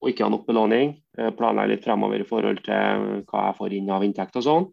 [0.00, 0.96] å ikke ha nok belåning,
[1.36, 4.68] Planlegge litt fremover i forhold til hva jeg får inn av inntekt og sånn,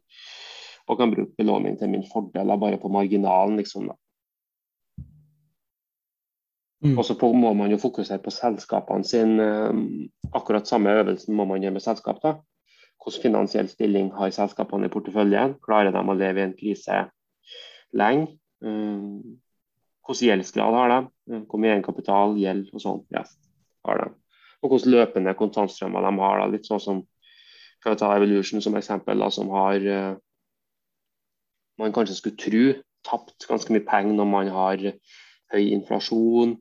[0.87, 3.89] og kan bruke belåning til min fordel, bare på marginalen, liksom.
[3.91, 3.97] da.
[6.85, 6.93] Mm.
[6.97, 9.39] Og så må man jo fokusere på selskapene sin.
[9.41, 9.79] Eh,
[10.37, 12.21] akkurat samme øvelsen må man gjøre med selskap.
[12.21, 12.37] da.
[13.01, 15.57] Hvordan finansiell stilling har selskapene i porteføljen?
[15.65, 17.01] Klarer de å leve i en krise
[17.93, 18.37] lenge?
[18.61, 19.01] Eh,
[20.05, 21.01] hvordan gjeldsgrad har de?
[21.33, 23.33] Eh, hvor mye egenkapital, gjeld og sånn yes,
[23.87, 24.13] har de?
[24.63, 26.41] Og hvordan løpende kontantstrømmer de har.
[26.41, 27.01] da, Litt sånn som
[27.83, 29.83] for å ta Evolution som eksempel, da, som har
[31.77, 32.63] man kanskje skulle tro
[33.05, 34.81] tapt ganske mye penger når man har
[35.53, 36.55] høy inflasjon,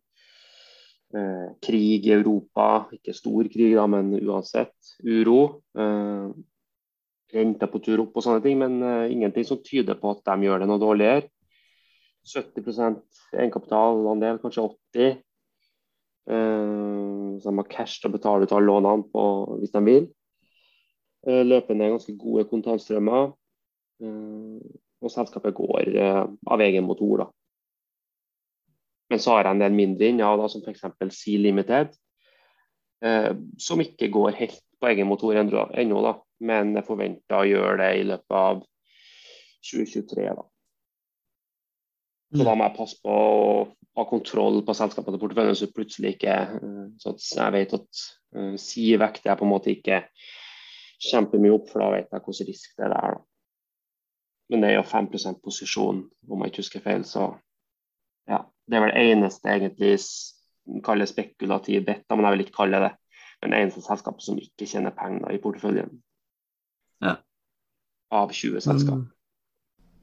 [1.15, 5.63] Eh, krig i Europa, ikke stor krig, da, men uansett uro.
[5.79, 6.27] Eh,
[7.37, 10.47] renter på tur opp og sånne ting, men uh, ingenting som tyder på at de
[10.47, 11.27] gjør det noe dårligere.
[12.31, 13.01] 70%
[13.35, 15.19] egenkapitalandel, kanskje 80
[16.27, 19.25] så de har cash til å betale ut alle lånene på,
[19.61, 20.07] hvis de vil.
[21.27, 23.31] løpende ganske gode kontantstrømmer.
[24.03, 25.93] og selskapet går
[26.51, 27.25] av egen motor.
[27.25, 27.29] da.
[29.11, 30.83] Men så har jeg en del mindre innehav, som f.eks.
[31.15, 31.95] Sea Limited,
[33.05, 37.79] eh, som ikke går helt på egen motor ennå, da, men jeg forventer å gjøre
[37.81, 38.65] det i løpet av
[39.65, 40.27] 2023.
[40.37, 40.47] Da.
[42.35, 43.61] Så da må jeg passe på å
[43.97, 46.35] ha kontroll på selskapet til porteføljen, så plutselig ikke
[47.01, 48.03] Så Så jeg vet at
[48.37, 50.03] uh, vekk det er på en måte ikke
[51.07, 52.91] kjempemye opp, for da vet jeg hvilken risk det er.
[52.91, 53.25] da.
[54.51, 57.35] Men det er jo 5 posisjon, om jeg ikke husker feil, så
[58.31, 59.97] ja, det er vel eneste egentlig
[60.83, 62.95] kaller spekulativ bet, men jeg vil ikke kalle det
[63.41, 65.91] men det eneste selskapet som ikke tjener penger i porteføljen.
[67.05, 67.19] Ja.
[68.11, 69.05] Av 20 selskap.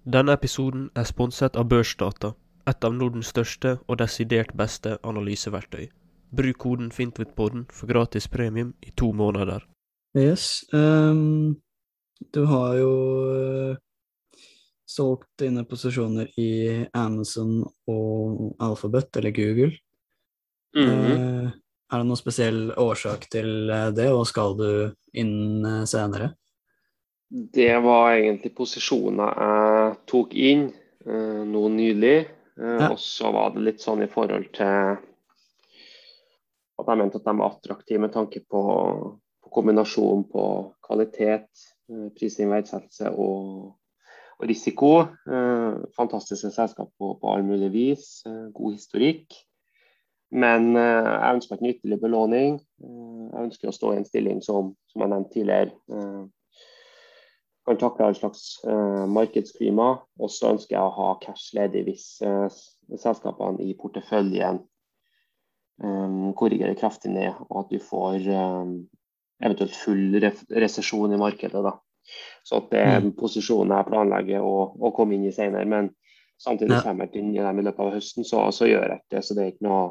[0.04, 2.34] Denne episoden er sponset av Børsdata,
[2.68, 5.88] et av Nordens største og desidert beste analyseverktøy.
[6.36, 9.64] Bruk koden Fintwithpodden for gratis premium i to måneder.
[10.18, 10.66] Yes.
[10.74, 11.56] Um,
[12.36, 12.92] du har jo
[14.86, 19.72] solgt dine posisjoner i Amazon og Alphabet, eller Google.
[20.76, 21.52] Mm -hmm.
[21.92, 26.34] er det noen spesiell årsak til eh, det, og skal du inn eh, senere?
[27.34, 30.68] Det var egentlig posisjoner jeg tok inn
[31.50, 32.18] nå nylig.
[32.54, 32.92] Ja.
[32.92, 35.00] Og så var det litt sånn i forhold til
[36.78, 38.62] At jeg mente at de var attraktive med tanke på,
[39.42, 40.44] på kombinasjonen på
[40.86, 41.50] kvalitet,
[41.90, 43.74] uh, prising, verdsettelse og,
[44.38, 44.92] og risiko.
[45.26, 48.08] Uh, fantastiske selskap på, på all mulig vis.
[48.30, 49.38] Eh, god historikk.
[50.34, 52.56] Men eh, jeg ønsker ikke en ytterligere belåning.
[52.82, 56.24] Eh, jeg ønsker å stå i en stilling som, som jeg nevnte tidligere, eh,
[57.64, 58.60] kan takle all slags
[59.10, 59.88] markedsklima.
[60.20, 62.08] Og så ønsker jeg å ha cash ledig hvis
[63.00, 64.60] selskapene i porteføljen
[65.84, 68.76] um, korrigerer kraftig ned, og at du får um,
[69.44, 71.64] eventuelt full resesjon i markedet.
[71.66, 71.76] Da.
[72.44, 73.18] Så at det er en mm.
[73.20, 75.66] posisjon jeg planlegger å, å komme inn i senere.
[75.70, 75.92] Men
[76.42, 79.24] samtidig kommer jeg inn i dem i løpet av høsten, så, så gjør jeg det.
[79.24, 79.84] Så det er ikke noe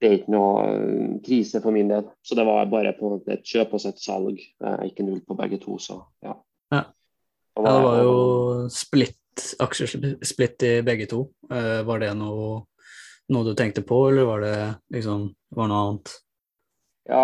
[0.00, 2.06] det er ikke noe um, krise for min del.
[2.24, 4.40] Så det var bare på et kjøp og et salg,
[4.86, 5.76] ikke null på begge to.
[5.82, 6.34] Så ja.
[6.72, 6.84] ja.
[7.56, 8.16] Det var, ja, det var jo
[8.72, 11.26] splitt, aksjesplitt i begge to.
[11.52, 12.62] Uh, var det noe
[13.30, 14.56] noe du tenkte på, eller var det
[14.96, 16.14] liksom var noe annet?
[17.10, 17.22] Ja,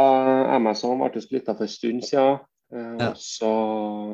[0.57, 2.41] Amazon ble splitta for en stund siden.
[2.75, 3.13] Eh, ja.
[3.19, 3.51] Så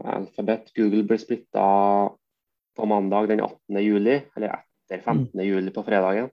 [0.05, 1.65] Alphabet, Google ble splitta
[2.77, 3.81] på mandag den 18.
[3.85, 5.31] juli, eller etter 15.
[5.35, 5.45] Mm.
[5.47, 6.31] juli på fredagen.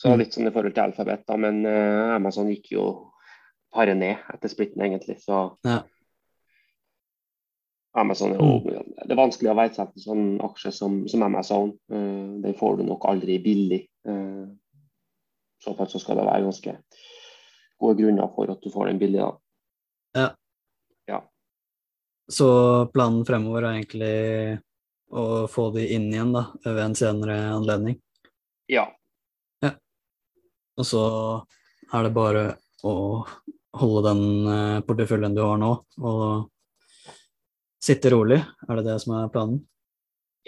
[0.00, 0.18] Så mm.
[0.18, 2.86] litt sånn i forhold til alfabet, da, men uh, Amazon gikk jo
[3.72, 5.18] paret ned etter splitten, egentlig.
[5.22, 5.82] Så ja.
[8.00, 8.94] Amazon er jo mm.
[9.04, 11.74] Det er vanskelig å verdsette en sånn aksje som, som Amazon.
[11.92, 13.84] Uh, den får du nok aldri billig.
[14.08, 14.48] Uh,
[15.62, 16.76] så fall så skal det være ganske
[17.82, 19.22] gode grunner for at du får den billig.
[20.16, 20.28] Ja.
[21.10, 21.20] ja.
[22.30, 22.48] Så
[22.94, 24.16] planen fremover er egentlig
[25.12, 27.98] å få de inn igjen da, ved en senere anledning?
[28.70, 28.88] Ja.
[30.82, 31.02] Og så
[31.94, 32.46] er det bare
[32.82, 32.94] å
[33.78, 36.48] holde den eh, porteføljen du har nå, og
[37.82, 38.40] sitte rolig?
[38.66, 39.60] Er det det som er planen?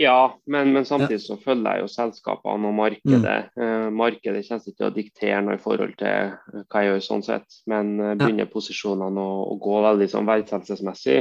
[0.01, 3.37] Ja, men, men samtidig så følger jeg jo selskapene og markedet.
[3.55, 3.63] Mm.
[3.63, 7.05] Uh, markedet kommer ikke til å diktere noe i forhold til eh, hva jeg gjør
[7.07, 11.21] sånn sett, men begynner posisjonene å, å, gå veldig sånn verdsettelsesmessig,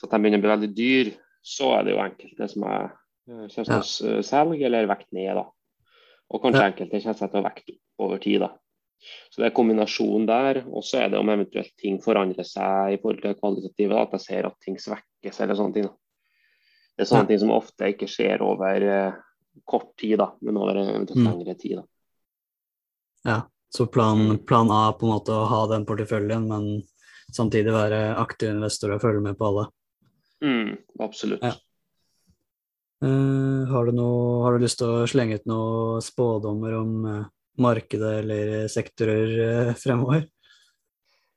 [0.00, 1.12] så at de begynner å bli veldig dyr,
[1.44, 2.94] så er det jo enkelte som er
[3.26, 5.34] kommer til å selge eller vekt ned.
[5.36, 5.44] da.
[6.32, 6.70] Og kanskje ja.
[6.72, 8.40] enkelte kommer til å vekte opp over tid.
[8.44, 8.52] da.
[9.30, 10.62] Så det er kombinasjonen der.
[10.70, 14.00] Og så er det om eventuelt ting forandrer seg i forhold til det kvalitative.
[14.00, 15.88] At jeg ser at ting svekkes eller sånne ting.
[15.90, 15.94] da.
[16.96, 17.30] Det er sånne ja.
[17.32, 19.18] ting som ofte ikke skjer over uh,
[19.68, 21.26] kort tid, da, men over en mm.
[21.26, 21.82] lengre tid.
[21.82, 21.86] Da.
[23.26, 23.38] Ja,
[23.74, 24.38] så plan, mm.
[24.48, 26.70] plan, A på en måte å ha den porteføljen, men
[27.36, 29.66] samtidig være aktiv investor og følge med på alle.
[30.44, 31.44] Mm, absolutt.
[31.44, 31.52] Ja.
[33.04, 37.24] Uh, har, du noe, har, du lyst til å slenge ut noen spådommer om uh,
[37.62, 40.26] markedet eller sektorer fremover?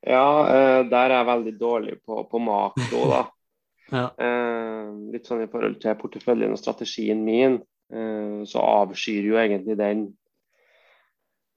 [0.05, 3.25] Ja, der er jeg veldig dårlig på, på makro, da.
[3.89, 4.05] Ja.
[4.21, 7.57] Eh, litt sånn i forhold til porteføljen og strategien min,
[7.93, 10.03] eh, så avskyr jo egentlig den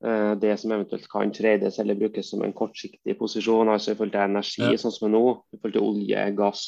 [0.04, 4.16] eh, det som eventuelt kan trades eller brukes som en kortsiktig posisjon, altså i forhold
[4.16, 4.80] til energi, ja.
[4.80, 6.64] sånn som er nå, i forhold til olje, gass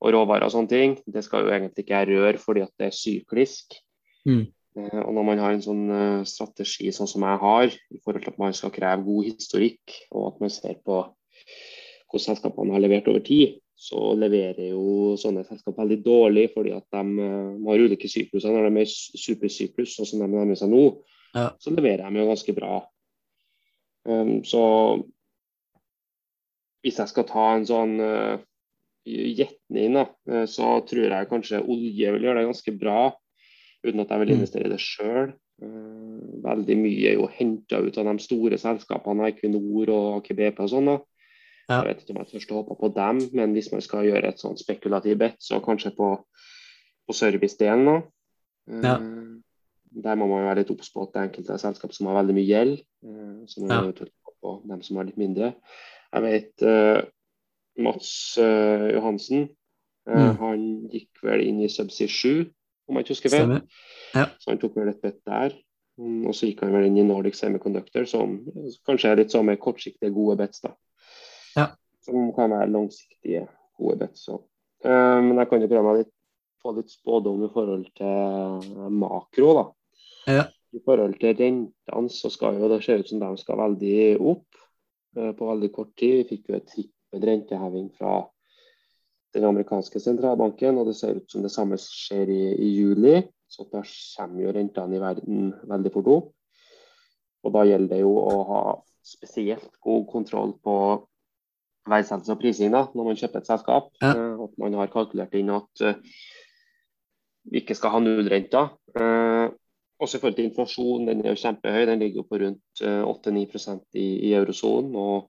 [0.00, 0.96] og råvarer og sånne ting.
[1.04, 3.76] Det skal jo egentlig ikke jeg røre fordi at det er syklisk.
[4.24, 4.46] Mm.
[4.80, 8.24] Eh, og når man har en sånn uh, strategi sånn som jeg har, i forhold
[8.24, 11.02] til at man skal kreve god historikk, og at man ser på
[12.10, 16.84] hvordan selskapene har levert over tid, så leverer jo sånne selskap veldig dårlig fordi at
[16.92, 18.52] de, de eh, har ulike sykluser.
[18.52, 18.90] Når de er
[19.24, 20.84] supersyklus, sånn som de nærmer seg nå,
[21.36, 21.48] ja.
[21.62, 22.82] så leverer de jo ganske bra.
[24.08, 24.62] Um, så
[26.80, 28.36] hvis jeg skal ta en sånn uh,
[29.04, 33.00] gjetning, da, så tror jeg kanskje olje vil gjøre det ganske bra,
[33.86, 34.36] uten at jeg vil mm.
[34.38, 35.32] investere i det sjøl.
[35.60, 40.62] Uh, veldig mye er jo henta ut av de store selskapene, Equinor og Aker BP
[40.64, 40.92] og sånn.
[41.70, 44.32] Jeg vet ikke om jeg tør å hoppe på dem, men hvis man skal gjøre
[44.32, 46.08] et sånn spekulativt bet, så kanskje på,
[47.06, 48.02] på servicedelen.
[48.82, 48.96] Ja.
[48.98, 49.38] Uh,
[49.90, 52.36] der må man være litt obs på at det er enkelte selskap som har veldig
[52.36, 52.82] mye gjeld.
[53.06, 54.10] Uh, så man ja.
[54.40, 55.54] på dem som har litt mindre.
[56.10, 57.00] Jeg vet uh,
[57.78, 59.50] Mats Johansen.
[60.10, 60.30] Mm.
[60.40, 62.48] Han gikk vel inn i Subsea 7,
[62.90, 63.56] om jeg ikke husker feil.
[64.14, 64.28] Ja.
[64.42, 65.54] Så han tok vel et bett der.
[66.00, 68.38] Um, og så gikk han vel inn i Nordic Semiconductor, som
[68.88, 70.62] kanskje er litt sånn med kortsiktige, gode bets.
[70.64, 70.74] da.
[71.56, 71.66] Ja.
[72.06, 73.46] Som kan være langsiktige,
[73.78, 74.28] gode bets.
[74.30, 76.14] Uh, men jeg kan jo prøve meg litt,
[76.60, 79.52] få litt spådom i forhold til makro.
[79.60, 79.66] da.
[80.30, 80.48] Ja.
[80.70, 84.60] I forhold til rentene så skal jo det se ut som de skal veldig opp
[85.18, 86.22] uh, på veldig kort tid.
[86.22, 88.20] Vi fikk jo et trippel renteheving fra
[89.34, 93.20] den amerikanske sentralbanken, og det ser ut som det samme skjer i, i juli.
[93.50, 96.28] Så da kommer jo rentene i verden veldig fort opp.
[97.46, 98.64] Og da gjelder det jo å ha
[99.06, 100.74] spesielt god kontroll på
[101.90, 103.88] verdsettelse og prising da, når man kjøper et selskap.
[104.02, 104.12] Ja.
[104.14, 105.96] Uh, at man har kalkulert inn at uh,
[107.50, 108.74] vi ikke skal ha nullrenter.
[108.94, 109.48] Uh,
[110.00, 111.82] også i forhold til inflasjon, den er jo kjempehøy.
[111.88, 115.28] Den ligger jo på rundt 8-9 i, i eurosonen og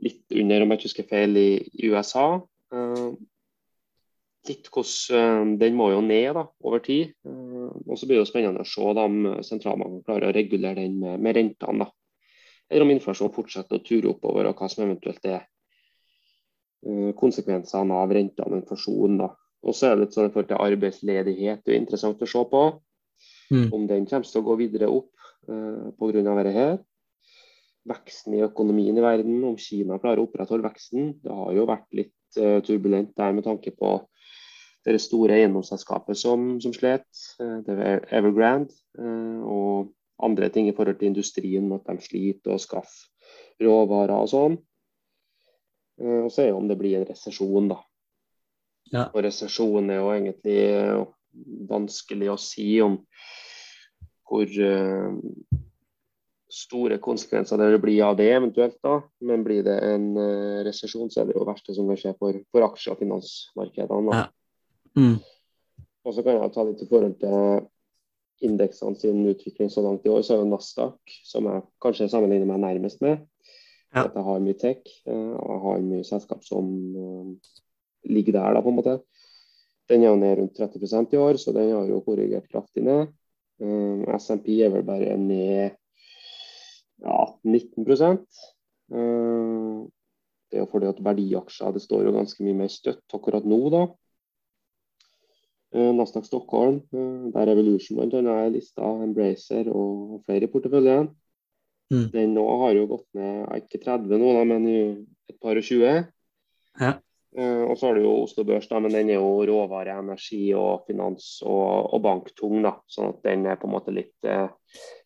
[0.00, 1.50] litt under, om jeg ikke husker feil, i,
[1.84, 2.38] i USA.
[2.74, 3.14] Uh,
[4.48, 7.14] litt hvordan Den må jo ned da, over tid.
[7.26, 10.82] Uh, og så blir det jo spennende å se da, om sentralbanken klarer å regulere
[10.82, 11.86] den med, med rentene.
[11.86, 11.90] da.
[12.72, 15.44] Eller om inflasjonen fortsetter å ture oppover, og hva som eventuelt er
[17.16, 19.20] konsekvensene av rentene og inflasjonen.
[19.22, 19.30] da.
[19.64, 22.42] Og så er det litt sånn i forhold til arbeidsledighet det er interessant å se
[22.50, 22.64] på.
[23.52, 23.68] Mm.
[23.76, 25.12] Om den kommer til å gå videre opp
[25.48, 26.24] uh, pga.
[26.24, 26.76] dette her.
[27.88, 31.14] Veksten i økonomien i verden, om Kina klarer å opprettholde veksten.
[31.24, 33.96] Det har jo vært litt uh, turbulent der med tanke på
[34.84, 37.06] det store eiendomsselskapet som, som slet.
[37.40, 38.74] Uh, det var Evergrande.
[38.98, 43.10] Uh, og andre ting i forhold til industrien, at de sliter å skaffe
[43.62, 44.54] råvarer og sånn.
[46.04, 47.76] Og så er det om det blir en resesjon, da.
[48.90, 49.04] Ja.
[49.12, 50.56] Og resesjon er jo egentlig
[51.70, 52.96] vanskelig å si om
[54.26, 54.50] hvor
[56.54, 58.76] store konsekvenser det blir av det eventuelt.
[58.82, 62.14] da, Men blir det en uh, resesjon, så er det jo verste som kan skje
[62.18, 64.14] for, for aksje- og finansmarkedene.
[64.14, 64.26] Ja.
[64.98, 65.16] Mm.
[66.04, 67.66] Og så kan jeg ta litt i forhold til
[68.44, 72.50] indeksene sin utvikling så langt i år, så er jo Nasdaq, som jeg kanskje sammenligner
[72.50, 73.24] meg nærmest med.
[73.94, 74.04] Ja.
[74.04, 76.70] At jeg har mye tech, uh, og jeg har mye selskap som
[78.04, 78.98] ligger der, da, på en måte.
[79.90, 83.10] Den er jo ned rundt 30% i år, så den har jo korrigert kraftig ned.
[84.18, 85.76] SMP er vel bare ned
[87.04, 87.84] ja, 19
[88.94, 89.84] uh,
[90.50, 93.84] Det er fordi at verdiaksjer det står jo ganske mye mer støtt akkurat nå, da.
[95.74, 98.22] Uh, Nasdaq Stockholm, uh, der Evolution bl.a.
[98.46, 101.10] er lista, Embracer og flere i porteføljen.
[101.92, 102.06] Mm.
[102.14, 104.70] Den nå har jo gått ned, ikke 30 nå, da, men
[105.28, 106.06] et par og 20.
[106.80, 106.94] Ja.
[107.34, 110.52] Uh, og så har du jo Oslo Børs, da, men den er jo råvare, energi
[110.54, 112.60] og finans og, og banktung.
[112.62, 114.52] da, sånn at den er på en måte litt uh,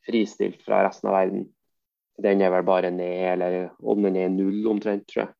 [0.04, 1.46] fristilt fra resten av verden.
[2.18, 5.34] Den er vel bare ned, eller om den er null omtrent, tror jeg.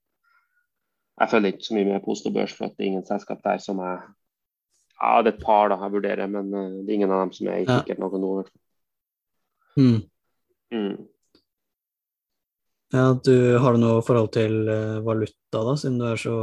[1.19, 3.63] Jeg følger ikke så mye med på Oslo Børs, for det er ingen selskap der
[3.63, 3.99] som jeg
[4.99, 7.33] Ja, det er et par da jeg vurderer, men uh, det er ingen av dem
[7.37, 8.31] som er i kikkert noe nå.
[9.79, 10.01] Mm.
[10.75, 10.97] Mm.
[12.95, 16.39] Ja, du Har du noe forhold til uh, valuta, da, siden du er så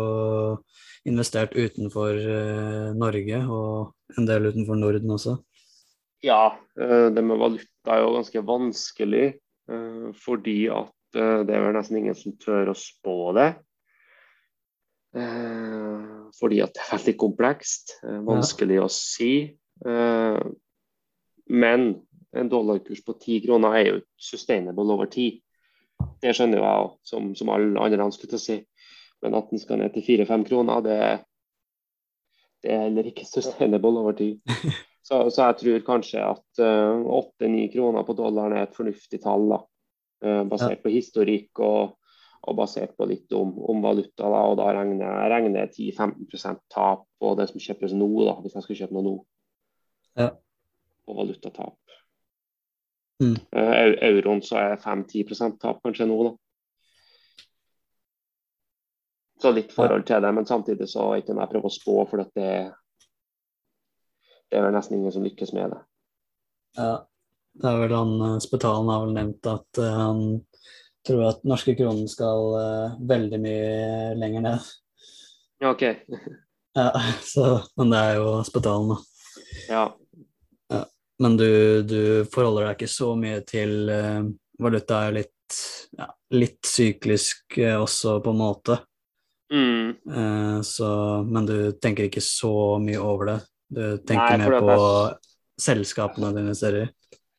[1.06, 5.36] investert utenfor uh, Norge og en del utenfor Norden også?
[6.24, 9.26] Ja, det med valuta er jo ganske vanskelig,
[10.22, 13.48] fordi at det er vel nesten ingen som tør å spå det.
[16.40, 17.96] fordi at det er veldig komplekst,
[18.28, 18.86] vanskelig ja.
[18.86, 19.32] å si.
[21.48, 21.86] men
[22.36, 25.40] en dollarkurs på ti kroner er jo sustainable over tid.
[26.22, 28.58] Det skjønner jeg òg, som, som, alle andre skulle til å si.
[29.24, 30.98] Men at den skal ned til fire-fem kroner, det,
[32.64, 34.42] det, er heller ikke sustainable over tid.
[35.06, 39.46] Så, så jeg tror kanskje at eh, åtte-ni kroner på dollaren er et fornuftig tall,
[39.52, 39.62] da.
[40.26, 40.82] Uh, basert ja.
[40.82, 41.92] på historikk og,
[42.40, 44.24] og, basert på litt om, om valuta.
[44.24, 48.66] Da, og da regner jeg 10-15% tap på det som kjøpes nå, da, hvis jeg
[48.66, 49.14] skal kjøpe noe nå.
[50.24, 50.30] Ja.
[51.06, 51.78] På valutatap.
[53.22, 53.36] Mm.
[53.54, 56.34] Uh, euroen så er 5-10 tap kanskje nå, da.
[59.44, 62.26] Så litt forhold til det, men samtidig så er ikke jeg prøver å spå, for
[62.40, 62.50] det,
[64.56, 65.78] det er vel nesten ingen som lykkes med det.
[66.78, 66.92] Ja,
[67.60, 70.22] det er vel han eh, Spetalen har vel nevnt at uh, han
[71.04, 74.70] tror at norske kronen skal uh, veldig mye lenger ned.
[75.60, 75.84] Ja, OK.
[76.80, 76.86] ja,
[77.28, 79.34] så, men det er jo Spetalen, da.
[79.68, 79.84] Ja.
[81.20, 81.50] Men du,
[81.84, 82.00] du,
[82.32, 84.22] forholder deg ikke så mye til uh,
[84.64, 85.58] valuta er litt,
[86.00, 88.80] ja, litt syklisk også, på en måte.
[89.52, 89.92] Mm.
[90.08, 90.88] Uh, så,
[91.28, 93.38] men du tenker ikke så mye over det?
[93.72, 95.18] Du tenker Nei, mer på er...
[95.62, 96.90] selskapene du investerer i?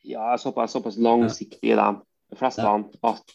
[0.07, 2.01] Ja, jeg er såpass, såpass langsiktig i dem,
[2.31, 2.77] de fleste ja.
[3.11, 3.33] at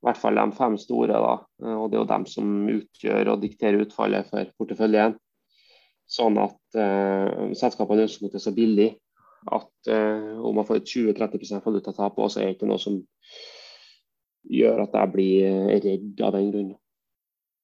[0.00, 1.32] i hvert fall de fem store, da,
[1.76, 5.18] og det er jo dem som utgjør og dikterer utfallet for porteføljen.
[6.10, 8.88] Sånn at uh, selskapene ønsker det så billig
[9.52, 12.96] at uh, om man får 20-30% valutatap, så er det ikke noe som
[14.50, 16.72] gjør at jeg blir redd av den grunn.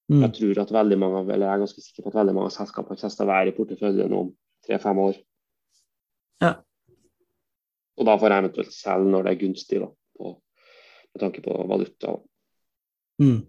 [0.06, 0.22] Mm.
[0.22, 2.94] Jeg tror at veldig mange, eller jeg er ganske sikker på at veldig mange selskaper
[2.94, 4.30] kommer til å være i porteføljen om
[4.66, 5.18] tre-fem år.
[6.44, 6.52] Ja.
[7.96, 9.88] Og da får jeg eventuelt selge når det er gunstig, da,
[10.18, 10.32] på,
[11.14, 12.18] med tanke på valuta.
[13.22, 13.40] Mm.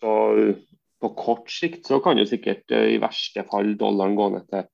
[0.00, 0.12] Så
[1.00, 4.68] på kort sikt så kan jo sikkert eh, i verste fall dollaren gå ned til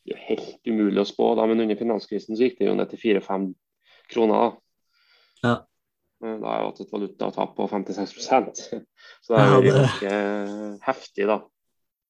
[0.00, 2.76] Det er jo helt umulig å spå, da, men under finanskrisen så gikk det jo
[2.78, 3.50] ned til fire-fem
[4.10, 4.46] kroner.
[4.46, 4.48] Da.
[5.44, 5.54] Ja.
[6.20, 8.58] Da har jeg hatt et valutatap på 56%
[9.24, 10.16] så det er jo ganske
[10.84, 11.38] heftig, da.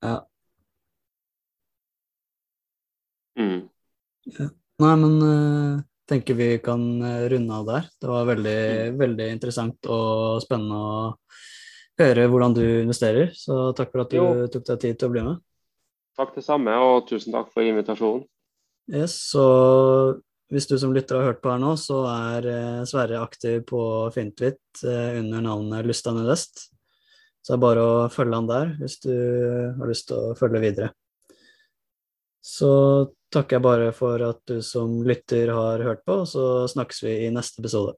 [0.02, 0.16] Ja.
[3.38, 3.61] Mm.
[4.34, 4.48] ja.
[4.80, 6.82] Nei, men uh, tenker vi kan
[7.30, 7.88] runde av der.
[8.00, 8.58] Det var veldig,
[8.90, 8.98] mm.
[9.00, 11.02] veldig interessant og spennende å
[12.00, 13.30] høre hvordan du investerer.
[13.36, 14.26] Så takk for at du jo.
[14.52, 15.40] tok deg tid til å bli med.
[16.18, 18.24] Takk det samme, og tusen takk for invitasjonen.
[18.90, 19.44] Yes, så
[20.51, 23.82] hvis du som lytter har hørt på her nå, så er eh, Sverre aktiv på
[24.14, 26.66] Fintvit eh, under navnet Lystan Nordøst.
[27.40, 29.14] Så det er bare å følge han der hvis du
[29.78, 30.90] har lyst til å følge videre.
[32.44, 32.70] Så
[33.32, 37.32] takker jeg bare for at du som lytter har hørt på, så snakkes vi i
[37.32, 37.94] neste episode.